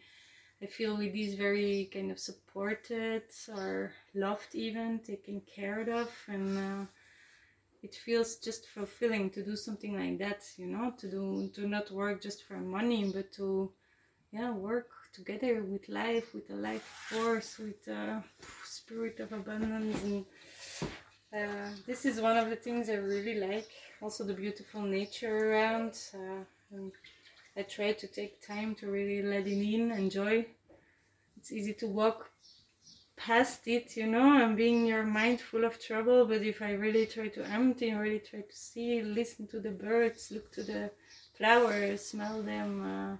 I 0.61 0.65
feel 0.65 0.97
with 0.97 1.11
these 1.11 1.35
very 1.35 1.89
kind 1.93 2.09
of 2.09 2.19
supported 2.19 3.23
or 3.49 3.91
loved, 4.15 4.55
even 4.55 4.99
taken 4.99 5.41
care 5.41 5.81
of, 5.81 6.09
and 6.27 6.57
uh, 6.57 6.85
it 7.83 7.93
feels 7.93 8.37
just 8.37 8.65
fulfilling 8.67 9.29
to 9.31 9.43
do 9.43 9.55
something 9.55 9.97
like 9.99 10.17
that. 10.19 10.41
You 10.57 10.67
know, 10.67 10.93
to 10.97 11.11
do 11.11 11.49
to 11.55 11.67
not 11.67 11.91
work 11.91 12.21
just 12.21 12.43
for 12.47 12.57
money, 12.57 13.11
but 13.13 13.31
to 13.33 13.71
yeah 14.31 14.51
work 14.51 14.89
together 15.13 15.63
with 15.63 15.87
life, 15.89 16.33
with 16.33 16.49
a 16.49 16.55
life 16.55 16.83
force, 17.09 17.59
with 17.59 17.87
a 17.87 18.23
spirit 18.63 19.19
of 19.19 19.31
abundance 19.33 20.01
and 20.03 20.25
uh, 21.33 21.69
this 21.87 22.05
is 22.05 22.21
one 22.21 22.37
of 22.37 22.49
the 22.49 22.55
things 22.55 22.89
I 22.89 22.95
really 22.95 23.35
like. 23.35 23.67
Also, 24.01 24.23
the 24.23 24.35
beautiful 24.35 24.81
nature 24.81 25.51
around. 25.51 25.97
Uh, 26.13 26.43
I 27.57 27.63
try 27.63 27.93
to 27.93 28.07
take 28.07 28.45
time 28.45 28.75
to 28.75 28.87
really 28.87 29.23
let 29.23 29.47
it 29.47 29.73
in, 29.73 29.91
enjoy. 29.91 30.45
It's 31.37 31.51
easy 31.51 31.73
to 31.73 31.87
walk 31.87 32.29
past 33.15 33.67
it, 33.67 33.95
you 33.95 34.07
know, 34.07 34.43
and 34.43 34.57
being 34.57 34.85
your 34.85 35.03
mind 35.03 35.39
full 35.41 35.63
of 35.63 35.79
trouble. 35.79 36.25
But 36.25 36.41
if 36.41 36.61
I 36.61 36.71
really 36.71 37.05
try 37.05 37.27
to 37.29 37.45
empty 37.45 37.93
really 37.93 38.19
try 38.19 38.41
to 38.41 38.55
see, 38.55 39.01
listen 39.01 39.47
to 39.47 39.59
the 39.59 39.71
birds, 39.71 40.31
look 40.31 40.51
to 40.53 40.63
the 40.63 40.91
flowers, 41.37 42.05
smell 42.05 42.41
them. 42.41 42.81
Uh, 42.81 43.17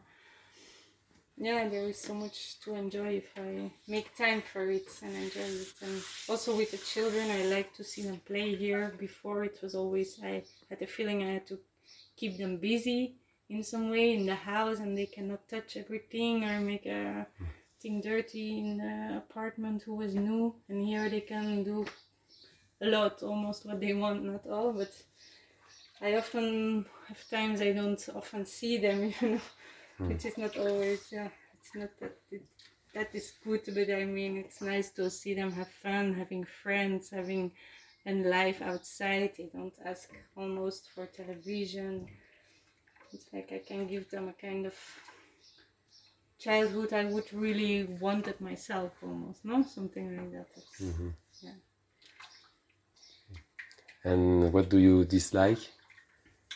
yeah, 1.38 1.68
there 1.68 1.90
is 1.90 2.00
so 2.00 2.14
much 2.14 2.60
to 2.62 2.76
enjoy 2.76 3.16
if 3.24 3.30
I 3.36 3.72
make 3.88 4.16
time 4.16 4.42
for 4.42 4.70
it 4.70 4.88
and 5.02 5.16
enjoy 5.16 5.42
it. 5.42 5.74
And 5.82 6.02
also 6.30 6.56
with 6.56 6.72
the 6.72 6.78
children, 6.78 7.32
I 7.32 7.46
like 7.46 7.74
to 7.76 7.84
see 7.84 8.04
them 8.04 8.22
play 8.26 8.56
here. 8.56 8.94
Before 9.00 9.44
it 9.44 9.60
was 9.62 9.74
always 9.74 10.20
I 10.24 10.44
had 10.70 10.80
the 10.80 10.86
feeling 10.86 11.24
I 11.24 11.34
had 11.34 11.48
to 11.48 11.60
keep 12.16 12.38
them 12.38 12.58
busy 12.58 13.16
in 13.50 13.64
some 13.64 13.90
way 13.90 14.14
in 14.14 14.26
the 14.26 14.36
house, 14.36 14.80
and 14.80 14.98
they 14.98 15.08
cannot 15.08 15.48
touch 15.50 15.76
everything 15.78 16.44
or 16.44 16.60
make 16.60 16.86
a 16.86 17.28
thing 17.84 18.02
dirty 18.02 18.58
in 18.58 18.78
the 18.78 19.18
apartment 19.18 19.84
who 19.84 19.96
was 19.96 20.16
new. 20.16 20.56
And 20.70 20.84
here 20.84 21.08
they 21.10 21.22
can 21.22 21.64
do 21.64 21.86
a 22.82 22.88
lot, 22.88 23.22
almost 23.22 23.66
what 23.66 23.80
they 23.80 23.94
want, 23.94 24.24
not 24.24 24.48
all, 24.48 24.74
but. 24.74 24.92
I 26.02 26.16
often 26.18 26.86
have 27.08 27.30
times 27.30 27.62
I 27.62 27.72
don't 27.72 28.10
often 28.14 28.46
see 28.46 28.78
them, 28.78 29.14
you 29.22 29.30
know 29.30 29.42
hmm. 29.98 30.10
which 30.10 30.26
is 30.26 30.38
not 30.38 30.58
always 30.58 31.08
yeah 31.12 31.30
it's 31.58 31.76
not 31.76 31.90
that 32.00 32.18
it, 32.32 32.44
that 32.94 33.14
is 33.14 33.34
good 33.44 33.62
but 33.74 33.90
i 33.92 34.06
mean 34.06 34.38
it's 34.38 34.62
nice 34.62 34.90
to 34.92 35.10
see 35.10 35.34
them 35.34 35.52
have 35.52 35.68
fun 35.68 36.14
having 36.14 36.46
friends 36.64 37.10
having 37.10 37.52
and 38.06 38.26
life 38.26 38.62
outside 38.62 39.32
they 39.38 39.50
don't 39.54 39.74
ask 39.86 40.10
almost 40.36 40.90
for 40.94 41.06
television 41.06 42.06
it's 43.12 43.28
like 43.34 43.52
i 43.52 43.62
can 43.66 43.88
give 43.88 44.10
them 44.10 44.28
a 44.28 44.34
kind 44.34 44.66
of 44.66 44.76
childhood 46.44 46.92
i 46.94 47.06
would 47.14 47.30
really 47.34 47.76
wanted 48.06 48.38
myself 48.50 48.92
almost 49.04 49.40
no 49.46 49.58
something 49.64 50.08
like 50.18 50.32
that 50.38 50.50
It's- 50.58 50.82
mm-hmm. 50.82 51.10
yeah 51.46 51.58
And 54.06 54.52
what 54.54 54.70
do 54.70 54.78
you 54.80 55.06
dislike? 55.06 55.60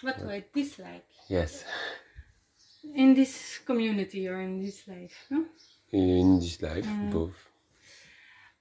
what 0.01 0.15
do 0.19 0.29
i 0.29 0.43
dislike 0.53 1.05
Yes, 1.29 1.63
in 2.95 3.13
this 3.13 3.59
community 3.65 4.27
or 4.27 4.39
in 4.41 4.61
this 4.65 4.87
life 4.87 5.17
no? 5.29 5.45
in 5.91 6.39
this 6.39 6.61
life, 6.61 6.85
mm. 6.85 7.11
both. 7.11 7.37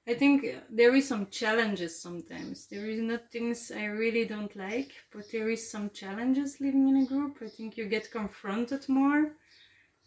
I 0.08 0.14
think 0.14 0.46
there 0.70 0.94
is 0.94 1.08
some 1.08 1.26
challenges 1.30 2.00
sometimes. 2.00 2.66
There 2.68 2.86
is 2.86 3.00
not 3.00 3.32
things 3.32 3.72
I 3.74 3.86
really 3.86 4.24
don't 4.24 4.54
like, 4.54 4.92
but 5.12 5.24
there 5.32 5.50
is 5.50 5.68
some 5.68 5.90
challenges 5.90 6.60
living 6.60 6.88
in 6.88 6.96
a 6.98 7.06
group. 7.06 7.38
I 7.42 7.48
think 7.48 7.76
you 7.76 7.86
get 7.86 8.12
confronted 8.12 8.88
more. 8.88 9.32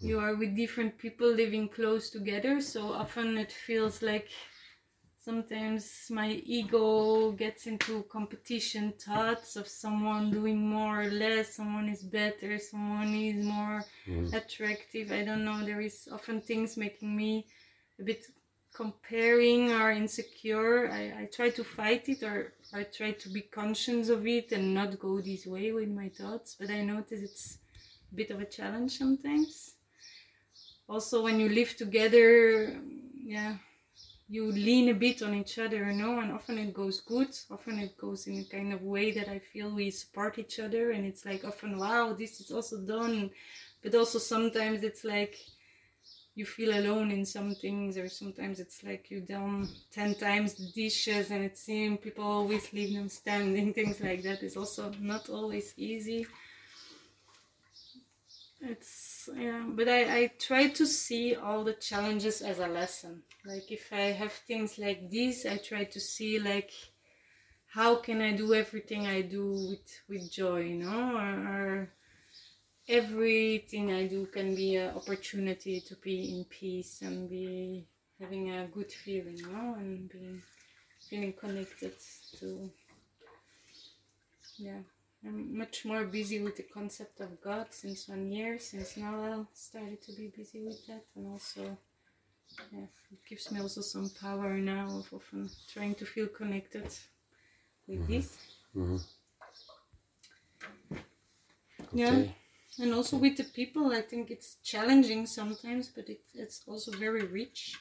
You 0.02 0.20
are 0.20 0.36
with 0.36 0.56
different 0.56 0.98
people 0.98 1.30
living 1.30 1.68
close 1.70 2.10
together, 2.10 2.62
so 2.62 2.94
often 2.94 3.38
it 3.38 3.52
feels 3.52 4.02
like 4.02 4.30
sometimes 5.18 6.08
my 6.10 6.30
ego 6.46 7.32
gets 7.34 7.68
into 7.68 8.04
competition 8.04 8.94
thoughts 8.94 9.56
of 9.58 9.68
someone 9.68 10.32
doing 10.32 10.58
more 10.68 11.02
or 11.04 11.12
less 11.12 11.56
someone 11.56 11.90
is 11.90 12.02
better 12.04 12.58
someone 12.58 13.14
is 13.14 13.44
more 13.46 13.84
Mm. 14.08 14.34
attractive. 14.34 15.12
I 15.12 15.24
don't 15.26 15.46
know 15.46 15.64
there 15.66 15.82
is 15.82 16.08
often 16.12 16.42
things 16.42 16.78
making 16.78 17.16
me 17.16 17.46
a 18.00 18.04
bit 18.04 18.26
comparing 18.74 19.72
or 19.72 19.92
insecure. 19.92 20.90
I, 20.90 21.04
I 21.22 21.26
try 21.26 21.50
to 21.52 21.64
fight 21.64 22.08
it 22.10 22.24
or 22.24 22.54
i 22.74 22.84
try 22.84 23.12
to 23.12 23.30
be 23.30 23.42
conscious 23.42 24.10
of 24.10 24.26
it 24.28 24.52
and 24.52 24.74
not 24.74 25.00
go 25.00 25.20
this 25.22 25.46
way 25.46 25.72
with 25.72 25.90
my 25.90 26.10
thoughts 26.10 26.56
but 26.60 26.70
i 26.70 26.82
notice 26.82 27.22
it's 27.22 27.58
a 28.12 28.16
bit 28.16 28.30
of 28.32 28.40
a 28.40 28.46
challenge 28.46 28.98
sometimes 28.98 29.74
also 30.90 31.24
when 31.24 31.40
you 31.40 31.50
live 31.50 31.76
together 31.78 32.76
yeah 33.24 33.56
you 34.28 34.52
lean 34.52 34.90
a 34.90 34.94
bit 34.94 35.22
on 35.22 35.34
each 35.34 35.58
other 35.58 35.92
you 35.92 35.94
know 35.94 36.20
and 36.20 36.32
often 36.32 36.58
it 36.58 36.74
goes 36.74 37.02
good 37.02 37.36
often 37.50 37.80
it 37.80 37.98
goes 37.98 38.28
in 38.28 38.40
a 38.40 38.44
kind 38.44 38.74
of 38.74 38.82
way 38.82 39.12
that 39.12 39.30
i 39.30 39.40
feel 39.40 39.70
we 39.70 39.90
support 39.90 40.38
each 40.38 40.60
other 40.60 40.92
and 40.92 41.06
it's 41.06 41.26
like 41.26 41.44
often 41.46 41.78
wow 41.78 42.14
this 42.14 42.40
is 42.40 42.52
also 42.52 42.78
done. 42.82 43.32
But 43.82 43.96
also 43.96 44.20
sometimes 44.20 44.84
it's 44.84 45.06
like 45.06 45.38
you 46.36 46.46
feel 46.46 46.78
alone 46.78 47.12
in 47.12 47.26
some 47.26 47.56
things 47.56 47.98
or 47.98 48.10
sometimes 48.10 48.60
it's 48.60 48.84
like 48.84 49.10
you 49.10 49.22
done 49.22 49.70
10 49.92 50.16
times 50.16 50.54
the 50.56 50.68
dishes 50.76 51.32
and 51.32 51.44
it 51.44 51.58
seems 51.58 52.00
people 52.00 52.26
always 52.26 52.72
leave 52.74 52.94
them 52.94 53.10
standing 53.10 53.74
things 53.78 54.02
like 54.02 54.22
that. 54.24 54.44
Is 54.44 54.58
also 54.58 54.92
not 55.00 55.30
always 55.30 55.74
easy 55.78 56.28
it's 58.62 59.30
yeah 59.36 59.64
but 59.70 59.88
I, 59.88 60.18
I 60.18 60.32
try 60.38 60.68
to 60.70 60.86
see 60.86 61.36
all 61.36 61.64
the 61.64 61.74
challenges 61.74 62.42
as 62.42 62.60
a 62.60 62.68
lesson. 62.68 63.24
Like 63.46 63.72
if 63.72 63.92
i 63.94 64.12
have 64.22 64.34
things 64.34 64.78
like 64.78 65.10
this 65.10 65.46
i 65.46 65.58
try 65.58 65.86
to 65.86 66.00
see 66.00 66.40
like 66.40 66.72
how 67.68 67.96
can 67.98 68.22
i 68.22 68.32
do 68.36 68.54
everything 68.54 69.08
i 69.08 69.22
do 69.22 69.46
with 69.70 70.02
with 70.10 70.32
joy 70.32 70.62
you 70.62 70.76
know? 70.76 71.16
Or, 71.16 71.32
or 71.54 71.90
everything 72.88 73.94
i 73.94 74.08
do 74.08 74.26
can 74.26 74.56
be 74.56 74.76
an 74.76 74.96
opportunity 74.96 75.80
to 75.82 75.96
be 75.98 76.38
in 76.38 76.46
peace 76.46 77.02
and 77.02 77.30
be 77.30 77.86
having 78.20 78.52
a 78.52 78.68
good 78.68 78.92
feeling 78.92 79.38
you 79.38 79.52
know? 79.52 79.76
And 79.78 80.10
being 80.10 80.42
feeling 81.10 81.34
connected 81.34 81.94
to 82.40 82.70
yeah 84.58 84.82
I'm 85.26 85.58
much 85.58 85.84
more 85.86 86.06
busy 86.06 86.40
with 86.40 86.56
the 86.56 86.64
concept 86.64 87.20
of 87.20 87.42
God 87.42 87.68
since 87.72 88.08
one 88.08 88.32
year, 88.32 88.58
since 88.60 88.96
Noel 88.98 89.48
started 89.54 90.02
to 90.04 90.14
be 90.14 90.28
busy 90.28 90.62
with 90.62 90.86
that, 90.88 91.04
and 91.16 91.28
also, 91.28 91.78
yeah, 92.72 92.86
it 93.12 93.20
gives 93.28 93.52
me 93.52 93.60
also 93.60 93.82
some 93.82 94.10
power 94.10 94.58
now 94.58 94.88
of 95.00 95.14
often 95.14 95.50
trying 95.74 95.96
to 95.96 96.06
feel 96.06 96.28
connected 96.28 96.88
with 97.88 98.08
this. 98.08 98.38
Mhm. 98.76 99.00
Yeah, 101.94 102.08
Okay. 102.10 102.36
and 102.80 102.94
also 102.94 103.18
with 103.18 103.38
the 103.38 103.44
people, 103.44 103.92
I 103.92 104.02
think 104.02 104.32
it's 104.32 104.56
challenging 104.64 105.26
sometimes, 105.28 105.90
but 105.90 106.08
it, 106.10 106.22
it's 106.34 106.62
also 106.68 106.92
very 106.92 107.24
rich. 107.26 107.78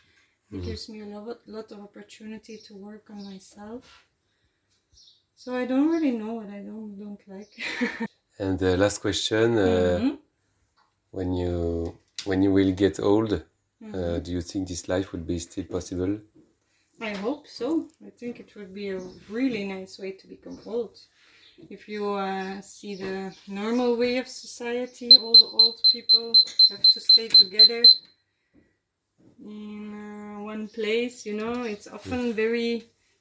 It 0.51 0.65
gives 0.65 0.89
me 0.89 1.01
a 1.03 1.07
lot, 1.07 1.47
lot 1.47 1.71
of 1.73 1.81
opportunity 1.81 2.57
to 2.67 2.75
work 2.75 3.11
on 3.11 3.25
myself. 3.25 4.08
So 5.41 5.55
I 5.55 5.65
don't 5.67 5.89
really 5.95 6.11
know 6.21 6.33
what 6.39 6.49
I 6.59 6.61
don't 6.69 6.93
don't 7.03 7.23
like. 7.35 7.53
And 8.41 8.59
the 8.59 8.73
last 8.83 8.99
question: 9.07 9.47
uh, 9.59 10.01
Mhm. 10.01 10.19
When 11.19 11.31
you 11.41 11.53
when 12.29 12.39
you 12.45 12.53
will 12.59 12.73
get 12.85 12.95
old, 13.01 13.31
Mm-hmm. 13.83 13.95
uh, 13.99 14.19
do 14.25 14.31
you 14.37 14.43
think 14.51 14.63
this 14.69 14.85
life 14.95 15.07
will 15.13 15.27
be 15.33 15.39
still 15.49 15.65
possible? 15.77 16.13
I 17.11 17.13
hope 17.27 17.45
so. 17.47 17.69
I 18.09 18.11
think 18.21 18.33
it 18.45 18.51
would 18.57 18.73
be 18.75 18.89
a 18.91 19.01
really 19.37 19.65
nice 19.77 19.95
way 20.03 20.13
to 20.21 20.27
become 20.35 20.59
old. 20.67 20.95
If 21.77 21.81
you 21.93 22.03
uh, 22.29 22.61
see 22.75 22.93
the 22.97 23.17
normal 23.47 23.91
way 24.03 24.15
of 24.23 24.27
society, 24.47 25.11
all 25.23 25.37
the 25.45 25.51
old 25.61 25.79
people 25.95 26.27
have 26.71 26.85
to 26.95 27.01
stay 27.11 27.29
together 27.43 27.83
in 29.45 29.95
uh, 29.95 30.43
one 30.53 30.65
place, 30.69 31.17
you 31.29 31.35
know, 31.41 31.63
it's 31.63 31.87
often 31.99 32.33
very 32.45 32.73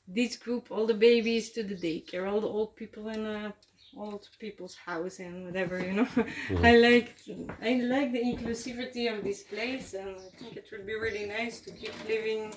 this 0.08 0.38
group, 0.38 0.72
all 0.72 0.86
the 0.86 0.93
babies 0.93 1.52
to 1.52 1.63
the 1.63 1.76
daycare, 1.76 2.32
all 2.32 2.41
the 2.41 2.48
old 2.48 2.76
people 2.76 3.10
in 3.10 3.26
a 3.26 3.54
old 3.96 4.28
people's 4.39 4.76
house 4.76 5.20
and 5.20 5.46
whatever, 5.46 5.80
you 5.84 5.93
know. 5.93 6.08
I 6.17 6.24
mm-hmm. 6.24 6.84
like 6.88 7.15
I 7.62 7.74
like 7.82 8.12
the 8.12 8.24
inclusivity 8.24 9.12
of 9.12 9.24
this 9.24 9.43
place 9.43 9.93
and 9.93 10.10
I 10.10 10.30
think 10.38 10.56
it 10.56 10.65
would 10.72 10.86
be 10.86 10.96
really 10.96 11.26
nice 11.26 11.60
to 11.62 11.72
keep 11.72 11.93
living 12.08 12.54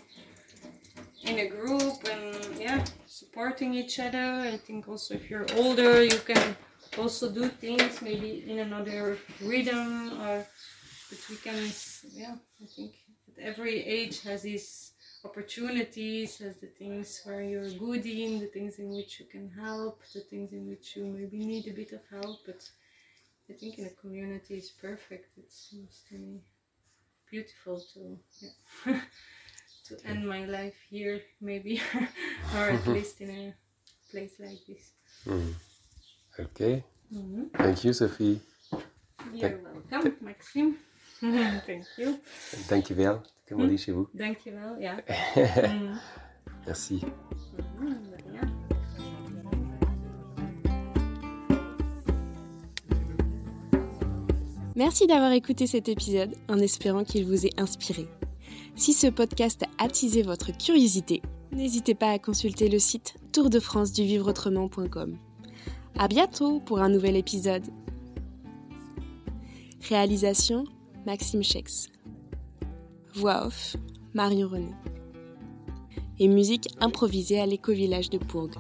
in 1.25 1.39
a 1.39 1.49
group 1.49 1.99
and 2.11 2.59
yeah 2.59 2.83
supporting 3.07 3.75
each 3.75 3.99
other 3.99 4.41
i 4.41 4.57
think 4.57 4.89
also 4.89 5.15
if 5.15 5.29
you're 5.29 5.47
older 5.57 6.03
you 6.03 6.19
can 6.19 6.57
also 6.99 7.31
do 7.31 7.49
things 7.49 8.01
maybe 8.01 8.45
in 8.49 8.61
another 8.61 9.19
rhythm 9.43 10.19
or 10.23 10.47
but 11.11 11.19
we 11.29 11.37
can 11.37 11.71
yeah 12.13 12.35
i 12.63 12.67
think 12.75 12.93
that 13.27 13.43
every 13.43 13.85
age 13.85 14.23
has 14.23 14.43
these 14.43 14.90
opportunities 15.25 16.39
has 16.39 16.57
the 16.57 16.67
things 16.67 17.21
where 17.25 17.43
you're 17.43 17.71
good 17.73 18.07
in 18.07 18.41
the 18.41 18.47
things 18.47 18.79
in 18.79 18.91
which 18.91 19.21
you 19.21 19.27
can 19.27 19.51
help 19.51 20.03
the 20.15 20.21
things 20.21 20.53
in 20.53 20.69
which 20.69 20.97
you 20.97 21.05
maybe 21.05 21.39
need 21.39 21.67
a 21.69 21.73
bit 21.73 21.93
of 21.93 22.01
help 22.11 22.39
but 22.47 22.63
i 23.51 23.53
think 23.53 23.79
in 23.79 23.87
a 23.87 23.91
community 24.01 24.55
is 24.55 24.71
perfect 24.71 25.37
it 25.37 25.51
seems 25.53 26.03
to 26.09 26.15
me 26.15 26.41
beautiful 27.31 27.81
to 27.93 28.19
yeah. 28.41 29.01
to 29.85 29.97
end 30.07 30.27
my 30.27 30.45
life 30.47 30.75
here 30.89 31.21
maybe 31.41 31.81
or 32.57 32.71
at 32.71 32.87
least 32.87 33.21
in 33.21 33.31
a 33.31 33.55
place 34.11 34.35
like 34.41 34.65
this 34.67 34.93
Mm. 35.27 35.53
Okay. 36.39 36.83
Mhm. 37.13 37.51
Thank 37.53 37.85
you, 37.85 37.91
Sofie. 37.93 38.41
you're 39.35 39.59
welcome 39.59 40.17
maxime 40.23 40.79
thank 41.67 41.85
you 41.99 42.19
Dankjewel. 42.69 43.21
Comment 43.49 43.65
on 43.65 43.69
dit 43.69 43.79
chez 43.79 43.93
vous? 43.93 44.09
dankjewel 44.15 44.77
ja 44.81 44.97
Merci. 46.67 47.01
Merci 54.77 55.07
d'avoir 55.07 55.33
écouté 55.33 55.67
cet 55.67 55.89
épisode 55.89 56.35
en 56.49 56.59
espérant 56.59 57.05
qu'il 57.05 57.27
vous 57.27 57.45
ait 57.45 57.59
inspiré. 57.59 58.09
Si 58.77 58.95
ce 58.95 59.09
podcast 59.09 59.63
a 59.65 59.85
attisé 59.85 60.23
votre 60.23 60.57
curiosité, 60.57 61.21
n'hésitez 61.53 61.95
pas 61.95 62.13
à 62.13 62.19
consulter 62.19 62.69
le 62.69 62.79
site 62.79 63.17
tourdefranceduvivreautrement.com. 63.33 65.19
À 65.99 66.09
bientôt 66.09 66.61
pour 66.61 66.81
un 66.81 66.89
nouvel 66.89 67.17
épisode. 67.17 67.67
Réalisation 69.89 70.65
Maxime 71.07 71.43
Chex. 71.43 71.89
Voix 73.15 73.47
off 73.47 73.77
Marion 74.13 74.49
René. 74.49 74.75
Et 76.19 76.29
musique 76.29 76.69
improvisée 76.81 77.41
à 77.41 77.47
l'éco-village 77.47 78.11
de 78.11 78.19
Bourg. 78.19 78.51